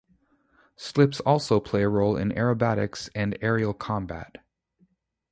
[0.77, 4.37] Slips also play a role in aerobatics and aerial combat.